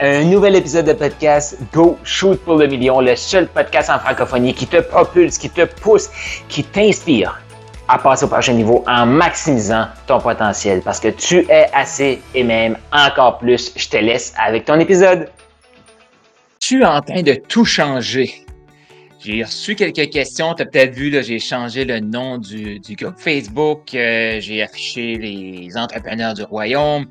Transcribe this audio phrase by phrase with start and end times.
[0.00, 4.54] un nouvel épisode de podcast Go Shoot pour le million, le seul podcast en francophonie
[4.54, 6.08] qui te propulse, qui te pousse,
[6.48, 7.38] qui t'inspire
[7.86, 12.42] à passer au prochain niveau en maximisant ton potentiel parce que tu es assez et
[12.42, 13.72] même encore plus.
[13.76, 15.28] Je te laisse avec ton épisode.
[16.60, 18.32] Tu es en train de tout changer.
[19.22, 20.54] J'ai reçu quelques questions.
[20.54, 23.94] Tu as peut-être vu, j'ai changé le nom du, groupe Facebook.
[23.94, 27.06] Euh, j'ai affiché les entrepreneurs du royaume.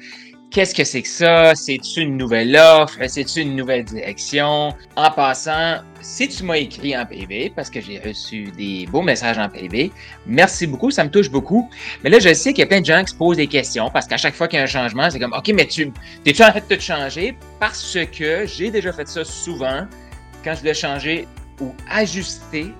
[0.52, 1.54] Qu'est-ce que c'est que ça?
[1.54, 2.98] C'est-tu une nouvelle offre?
[3.08, 4.74] C'est-tu une nouvelle direction?
[4.96, 9.38] En passant, si tu m'as écrit en privé, parce que j'ai reçu des beaux messages
[9.38, 9.92] en privé,
[10.26, 11.70] merci beaucoup, ça me touche beaucoup.
[12.04, 13.92] Mais là, je sais qu'il y a plein de gens qui se posent des questions
[13.92, 15.92] parce qu'à chaque fois qu'il y a un changement, c'est comme, OK, mais tu,
[16.26, 17.38] es-tu en train de te changer?
[17.60, 19.86] Parce que j'ai déjà fait ça souvent
[20.44, 21.28] quand je voulais changer
[21.62, 22.74] ou ajuster,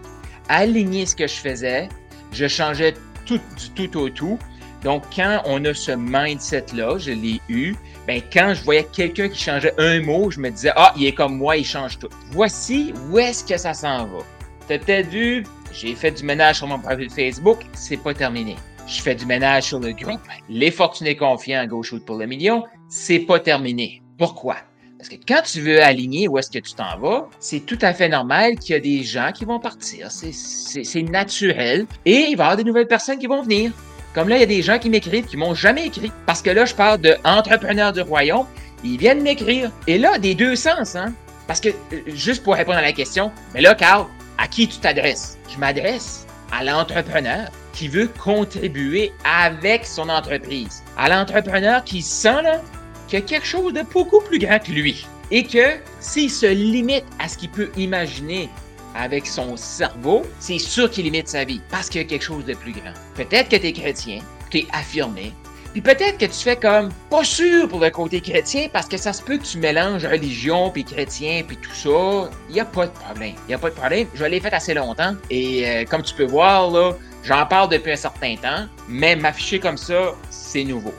[0.48, 1.88] aligner ce que je faisais.
[2.32, 2.96] Je changeais
[3.28, 3.40] tout
[3.76, 4.40] du tout au tout.
[4.84, 7.76] Donc, quand on a ce mindset-là, je l'ai eu,
[8.08, 11.14] ben, quand je voyais quelqu'un qui changeait un mot, je me disais, ah, il est
[11.14, 12.10] comme moi, il change tout.
[12.32, 14.20] Voici où est-ce que ça s'en va.
[14.68, 18.56] Tu as peut-être vu, j'ai fait du ménage sur mon profil Facebook, c'est pas terminé.
[18.88, 20.22] Je fais du ménage sur le groupe.
[20.50, 24.02] Les fortunés confiants à gauche pour le million, c'est pas terminé.
[24.18, 24.58] Pourquoi?
[24.98, 27.94] Parce que quand tu veux aligner où est-ce que tu t'en vas, c'est tout à
[27.94, 30.10] fait normal qu'il y a des gens qui vont partir.
[30.12, 31.86] C'est naturel.
[32.06, 33.72] Et il va y avoir des nouvelles personnes qui vont venir.
[34.14, 36.12] Comme là, il y a des gens qui m'écrivent qui m'ont jamais écrit.
[36.26, 38.46] Parce que là, je parle d'entrepreneurs du royaume.
[38.84, 39.72] Ils viennent m'écrire.
[39.88, 41.14] Et là, des deux sens, hein.
[41.48, 44.06] Parce que, euh, juste pour répondre à la question, mais là, Carl,
[44.38, 45.38] à qui tu t'adresses?
[45.52, 50.84] Je m'adresse à l'entrepreneur qui veut contribuer avec son entreprise.
[50.98, 52.62] À l'entrepreneur qui sent là
[53.08, 55.08] qu'il y a quelque chose de beaucoup plus grand que lui.
[55.32, 58.50] Et que s'il se limite à ce qu'il peut imaginer
[58.96, 62.46] avec son cerveau, c'est sûr qu'il limite sa vie parce qu'il y a quelque chose
[62.46, 62.94] de plus grand.
[63.16, 65.34] Peut-être que tu es chrétien, tu es affirmé,
[65.72, 69.14] puis peut-être que tu fais comme pas sûr pour le côté chrétien parce que ça
[69.14, 72.30] se peut que tu mélanges religion puis chrétien puis tout ça.
[72.50, 73.36] Il n'y a pas de problème.
[73.46, 74.08] Il n'y a pas de problème.
[74.16, 76.94] Je l'ai fait assez longtemps et euh, comme tu peux voir là,
[77.24, 80.94] j'en parle depuis un certain temps, mais m'afficher comme ça, c'est nouveau.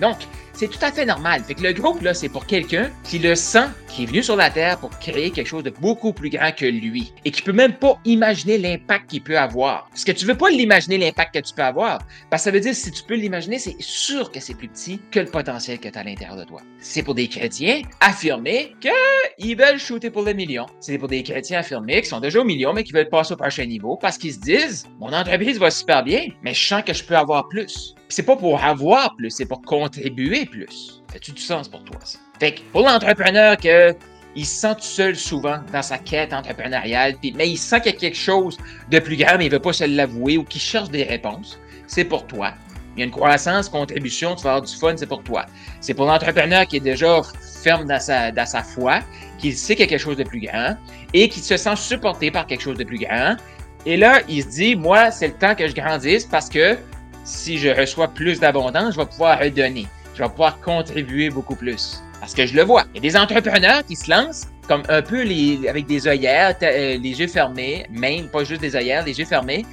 [0.00, 0.18] Donc,
[0.52, 1.42] c'est tout à fait normal.
[1.44, 4.36] Fait que le groupe, là, c'est pour quelqu'un qui le sent, qui est venu sur
[4.36, 7.52] la Terre pour créer quelque chose de beaucoup plus grand que lui et qui peut
[7.52, 9.86] même pas imaginer l'impact qu'il peut avoir.
[9.90, 11.98] Parce que tu veux pas l'imaginer l'impact que tu peux avoir.
[12.30, 14.98] Parce que ça veut dire, si tu peux l'imaginer, c'est sûr que c'est plus petit
[15.10, 16.62] que le potentiel que tu as à l'intérieur de toi.
[16.80, 20.64] C'est pour des chrétiens affirmés qu'ils veulent shooter pour le million.
[20.80, 23.36] C'est pour des chrétiens affirmés qui sont déjà au million, mais qui veulent passer au
[23.36, 26.94] prochain niveau parce qu'ils se disent, mon entreprise va super bien, mais je sens que
[26.94, 31.01] je peux avoir plus c'est pas pour avoir plus, c'est pour contribuer plus.
[31.12, 32.18] Fait-tu du sens pour toi, ça?
[32.40, 33.94] Fait que pour l'entrepreneur que
[34.34, 37.96] il se sent tout seul souvent dans sa quête entrepreneuriale, mais il sent qu'il y
[37.96, 38.56] a quelque chose
[38.90, 42.04] de plus grand, mais il veut pas se l'avouer ou qu'il cherche des réponses, c'est
[42.04, 42.54] pour toi.
[42.96, 45.46] Il y a une croissance, contribution, tu vas avoir du fun, c'est pour toi.
[45.80, 47.20] C'est pour l'entrepreneur qui est déjà
[47.62, 49.00] ferme dans sa, dans sa foi,
[49.38, 50.76] qui sait quelque chose de plus grand
[51.12, 53.36] et qui se sent supporté par quelque chose de plus grand.
[53.84, 56.76] Et là, il se dit, moi, c'est le temps que je grandisse parce que
[57.24, 59.86] si je reçois plus d'abondance, je vais pouvoir redonner.
[60.22, 62.00] Vais pouvoir contribuer beaucoup plus.
[62.20, 62.84] Parce que je le vois.
[62.94, 65.22] Il y a des entrepreneurs qui se lancent comme un peu
[65.68, 69.66] avec des œillères, euh, les yeux fermés, même pas juste des œillères, les yeux fermés,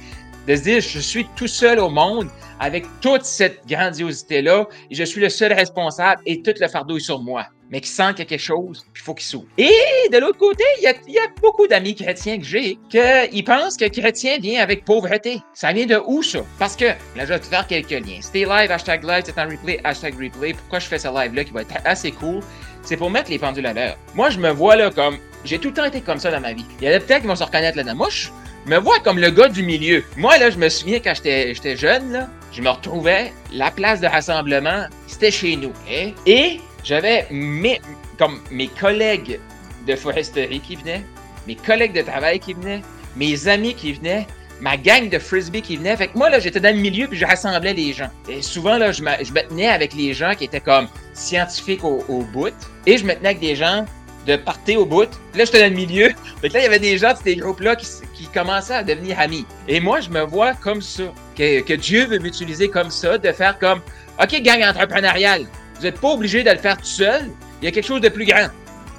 [0.46, 2.28] de se dire je suis tout seul au monde
[2.58, 7.00] avec toute cette grandiosité-là et je suis le seul responsable et tout le fardeau est
[7.00, 9.46] sur moi mais qui sent qu'il y a quelque chose, puis il faut qu'il s'ouvre.
[9.56, 13.86] Et de l'autre côté, il y a, beaucoup d'amis chrétiens que j'ai qui pensent que
[13.86, 15.40] chrétien vient avec pauvreté.
[15.54, 16.40] Ça vient de où, ça?
[16.58, 18.18] Parce que, là, je vais te faire quelques liens.
[18.20, 20.52] C'était live, hashtag live, c'est en replay, hashtag replay.
[20.54, 22.40] Pourquoi je fais ce live-là qui va être assez cool?
[22.82, 23.96] C'est pour mettre les pendules à l'heure.
[24.14, 25.18] Moi, je me vois là comme...
[25.44, 26.64] J'ai tout le temps été comme ça dans ma vie.
[26.80, 27.94] Il y a peut-être qui vont se reconnaître là-dedans.
[27.94, 28.28] Moi, je
[28.66, 30.04] me vois comme le gars du milieu.
[30.16, 34.84] Moi, là, je me souviens quand j'étais jeune, je me retrouvais, la place de rassemblement,
[35.06, 35.72] c'était chez nous.
[35.90, 36.12] Hein?
[36.26, 37.80] Et j'avais mes,
[38.18, 39.40] comme mes collègues
[39.86, 41.04] de foresterie qui venaient,
[41.46, 42.82] mes collègues de travail qui venaient,
[43.16, 44.26] mes amis qui venaient,
[44.60, 45.96] ma gang de frisbee qui venait.
[45.96, 48.10] Fait que moi, là, j'étais dans le milieu puis je rassemblais les gens.
[48.28, 52.54] Et souvent, là, je me tenais avec les gens qui étaient comme scientifiques au, bout.
[52.86, 53.84] Et je me tenais avec des gens
[54.26, 55.08] de partir au bout.
[55.34, 56.10] Là, j'étais dans le milieu.
[56.40, 59.46] Fait là, il y avait des gens de ces groupes-là qui, commençaient à devenir amis.
[59.66, 61.04] Et moi, je me vois comme ça.
[61.36, 63.80] Que, Dieu veut m'utiliser comme ça, de faire comme,
[64.22, 65.46] OK, gang entrepreneuriale.
[65.76, 67.30] Vous n'êtes pas obligé de le faire tout seul.
[67.60, 68.48] Il y a quelque chose de plus grand.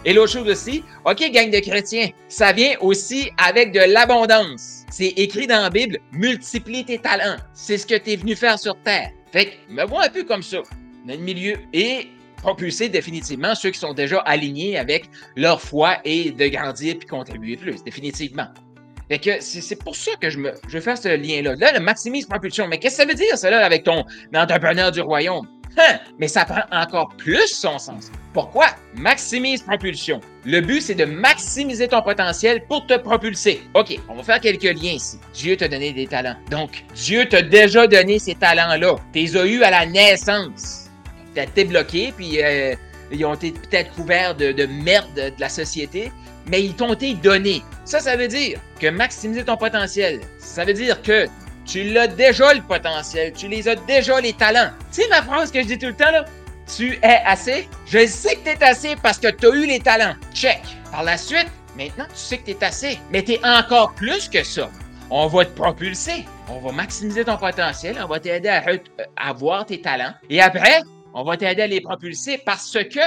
[0.03, 4.85] Et l'autre chose aussi, OK, gang de chrétiens, ça vient aussi avec de l'abondance.
[4.89, 7.37] C'est écrit dans la Bible, multiplie tes talents.
[7.53, 9.11] C'est ce que tu es venu faire sur Terre.
[9.31, 10.57] Fait que, me vois un peu comme ça,
[11.05, 12.09] dans le milieu, et
[12.41, 15.05] propulser définitivement ceux qui sont déjà alignés avec
[15.35, 18.47] leur foi et de grandir puis contribuer plus, définitivement.
[19.09, 21.55] Fait que c'est pour ça que je me je fais ce lien-là.
[21.55, 22.67] Là, le maximise propulsion.
[22.67, 25.47] Mais qu'est-ce que ça veut dire, là, avec ton entrepreneur du royaume?
[25.77, 28.11] Hein, mais ça prend encore plus son sens.
[28.33, 28.67] Pourquoi?
[28.95, 30.19] Maximise propulsion.
[30.45, 33.61] Le but, c'est de maximiser ton potentiel pour te propulser.
[33.73, 35.17] OK, on va faire quelques liens ici.
[35.33, 36.35] Dieu t'a donné des talents.
[36.49, 38.95] Donc, Dieu t'a déjà donné ces talents-là.
[39.13, 40.80] Tu les as eus à la naissance.
[41.35, 42.75] Été bloqué, puis euh,
[43.11, 46.11] ils ont été peut-être couverts de, de merde de la société,
[46.45, 47.63] mais ils t'ont été donnés.
[47.85, 51.27] Ça, ça veut dire que maximiser ton potentiel, ça veut dire que
[51.65, 54.71] tu l'as déjà le potentiel, tu les as déjà les talents.
[54.91, 56.25] Tu sais ma phrase que je dis tout le temps là?
[56.75, 57.69] Tu es assez?
[57.85, 60.15] Je sais que tu es assez parce que tu as eu les talents.
[60.33, 60.61] Check.
[60.91, 61.47] Par la suite,
[61.77, 64.69] maintenant tu sais que tu es assez, mais tu es encore plus que ça.
[65.09, 68.63] On va te propulser, on va maximiser ton potentiel, on va t'aider à,
[69.17, 70.13] à voir tes talents.
[70.29, 70.81] Et après,
[71.13, 72.99] on va t'aider à les propulser parce que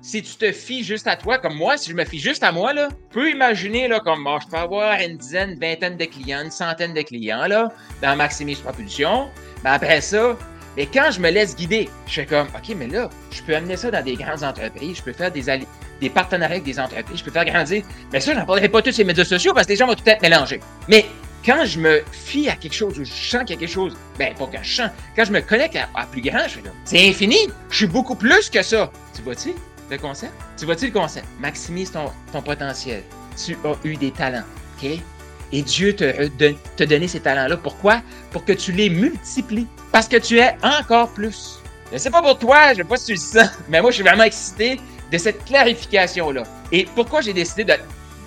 [0.00, 2.52] si tu te fies juste à toi, comme moi, si je me fie juste à
[2.52, 6.04] moi, là, peux imaginer, là, comme moi, je peux avoir une dizaine, une vingtaine de
[6.04, 7.72] clients, une centaine de clients, là,
[8.02, 9.28] dans Maximise Propulsion.
[9.64, 10.36] Mais après ça,
[10.76, 13.78] mais quand je me laisse guider, je fais comme, OK, mais là, je peux amener
[13.78, 15.44] ça dans des grandes entreprises, je peux faire des,
[16.00, 17.82] des partenariats avec des entreprises, je peux faire grandir.
[18.12, 20.06] Mais ça, j'en parlerai pas tous ces médias sociaux parce que les gens vont tout
[20.06, 20.60] être mélangés.
[20.86, 21.06] Mais
[21.44, 23.96] quand je me fie à quelque chose ou je sens qu'il y a quelque chose,
[24.18, 26.72] ben, pas que je sens, quand je me connecte à, plus grand, je fais comme,
[26.84, 27.38] c'est infini,
[27.70, 28.90] je suis beaucoup plus que ça.
[29.14, 29.52] Tu vois-tu?
[29.90, 30.32] le concept?
[30.56, 31.26] Tu vois-tu le concept?
[31.40, 33.02] Maximise ton, ton, potentiel.
[33.36, 34.44] Tu as eu des talents,
[34.76, 34.98] OK?
[35.52, 36.26] Et Dieu te,
[36.76, 37.56] te donné ces talents-là.
[37.56, 38.00] Pourquoi?
[38.30, 39.66] Pour que tu les multiplies.
[39.92, 41.60] Parce que tu es encore plus.
[41.92, 43.96] Je sais pas pour toi, je sais pas si tu le sens, mais moi, je
[43.96, 44.80] suis vraiment excité
[45.12, 46.42] de cette clarification-là.
[46.72, 47.74] Et pourquoi j'ai décidé de,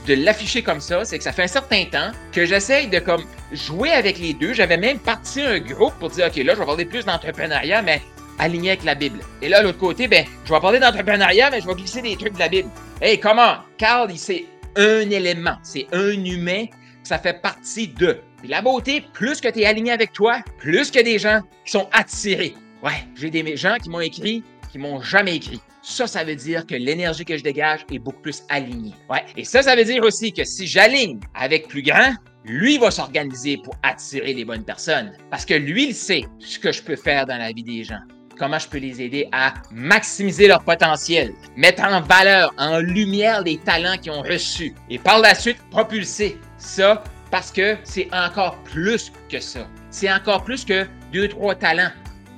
[0.08, 3.24] de l'afficher comme ça, c'est que ça fait un certain temps que j'essaye de comme
[3.52, 4.54] jouer avec les deux.
[4.54, 8.02] J'avais même parti un groupe pour dire, OK, là, je vais parler plus d'entrepreneuriat, mais
[8.40, 9.20] aligné avec la Bible.
[9.42, 12.34] Et là, l'autre côté, ben, je vais parler d'entrepreneuriat, mais je vais glisser des trucs
[12.34, 12.70] de la Bible.
[13.02, 13.58] Hey, comment?
[13.78, 14.46] Carl, c'est
[14.78, 16.66] un élément, c'est un humain,
[17.04, 18.22] ça fait partie de.
[18.44, 21.72] Et la beauté, plus que tu es aligné avec toi, plus que des gens qui
[21.72, 22.56] sont attirés.
[22.84, 25.62] Ouais, j'ai des gens qui m'ont écrit, qui m'ont jamais écrit.
[25.82, 28.94] Ça, ça veut dire que l'énergie que je dégage est beaucoup plus alignée.
[29.10, 29.24] Ouais.
[29.36, 33.58] Et ça, ça veut dire aussi que si j'aligne avec plus grand, lui va s'organiser
[33.64, 35.14] pour attirer les bonnes personnes.
[35.30, 38.00] Parce que lui, il sait ce que je peux faire dans la vie des gens
[38.38, 43.58] comment je peux les aider à maximiser leur potentiel, mettre en valeur, en lumière les
[43.58, 49.12] talents qu'ils ont reçus et par la suite propulser ça parce que c'est encore plus
[49.30, 49.68] que ça.
[49.90, 51.92] C'est encore plus que deux, trois talents.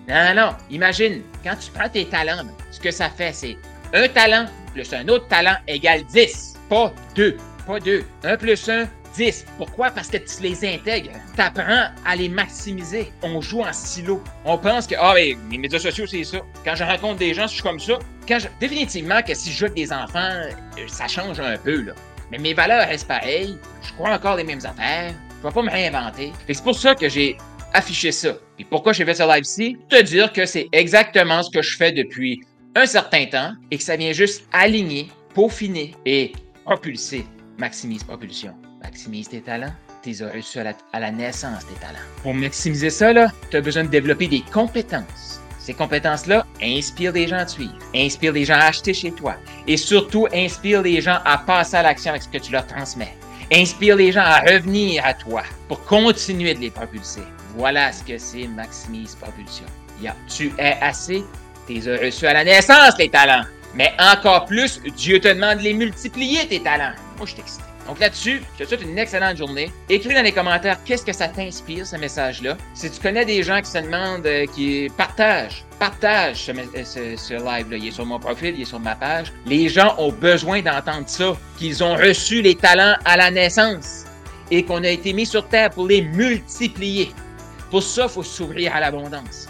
[0.07, 3.57] Non, non, imagine, quand tu prends tes talents, ce que ça fait, c'est
[3.93, 8.03] un talent plus un autre talent égale 10, pas deux, pas deux.
[8.23, 9.45] Un plus un 10.
[9.57, 9.89] Pourquoi?
[9.91, 11.11] Parce que tu les intègres.
[11.35, 13.11] Tu apprends à les maximiser.
[13.23, 14.23] On joue en silo.
[14.45, 16.37] On pense que, ah, mais les médias sociaux, c'est ça.
[16.63, 17.93] Quand je rencontre des gens, je suis comme ça.
[18.27, 20.51] Quand Définitivement que si je joue avec des enfants, euh,
[20.87, 21.93] ça change un peu, là.
[22.31, 23.57] Mais mes valeurs restent pareilles.
[23.81, 25.13] Je crois encore les mêmes affaires.
[25.41, 26.31] Je vais pas me réinventer.
[26.47, 27.37] C'est pour ça que j'ai
[27.73, 28.33] affiché ça.
[28.59, 29.77] Et pourquoi j'ai fait ce live-ci?
[29.89, 32.41] Te dire que c'est exactement ce que je fais depuis
[32.75, 36.33] un certain temps et que ça vient juste aligner, peaufiner et
[36.65, 37.25] propulser
[37.57, 39.73] Maximise Propulsion maximise tes talents.
[40.01, 41.99] Tes as reçus à la, naissance tes talents.
[42.23, 43.13] Pour maximiser ça,
[43.51, 45.41] tu as besoin de développer des compétences.
[45.59, 49.35] Ces compétences-là inspirent des gens à suivre, inspirent des gens à acheter chez toi
[49.67, 53.13] et surtout inspirent les gens à passer à l'action avec ce que tu leur transmets.
[53.51, 57.21] Inspire les gens à revenir à toi pour continuer de les propulser.
[57.55, 59.65] Voilà ce que c'est Maximise Propulsion.
[60.27, 61.23] Tu es assez,
[61.67, 63.43] tes as reçus à la naissance les talents.
[63.75, 66.93] Mais encore plus, Dieu te demande de les multiplier tes talents.
[67.17, 67.61] Moi, je t'excite.
[67.89, 69.71] Donc là-dessus, je te souhaite une excellente journée.
[69.89, 72.55] Écris dans les commentaires qu'est-ce que ça t'inspire, ce message-là.
[72.75, 76.53] Si tu connais des gens qui se demandent, euh, qui partagent, partage ce,
[77.17, 77.77] ce, live-là.
[77.77, 79.33] Il est sur mon profil, il est sur ma page.
[79.47, 84.05] Les gens ont besoin d'entendre ça, qu'ils ont reçu les talents à la naissance
[84.51, 87.11] et qu'on a été mis sur terre pour les multiplier.
[87.69, 89.47] Pour ça, il faut s'ouvrir à l'abondance.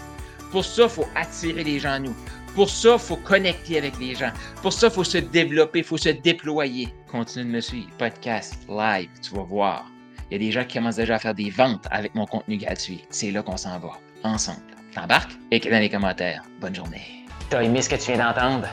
[0.50, 2.14] Pour ça, il faut attirer les gens à nous.
[2.54, 4.32] Pour ça, il faut connecter avec les gens.
[4.60, 6.92] Pour ça, il faut se développer, il faut se déployer.
[7.10, 7.88] Continue de me suivre.
[7.98, 9.86] Podcast, live, tu vas voir.
[10.30, 12.56] Il y a des gens qui commencent déjà à faire des ventes avec mon contenu
[12.56, 13.04] gratuit.
[13.10, 13.92] C'est là qu'on s'en va.
[14.22, 14.60] Ensemble.
[14.94, 15.32] T'embarques?
[15.50, 16.42] Écris dans les commentaires.
[16.60, 17.24] Bonne journée.
[17.48, 18.68] T'as aimé ce que tu viens d'entendre?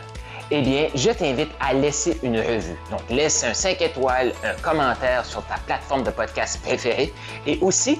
[0.49, 2.75] Eh bien, je t'invite à laisser une revue.
[2.89, 7.13] Donc, laisse un 5 étoiles, un commentaire sur ta plateforme de podcast préférée
[7.45, 7.99] et aussi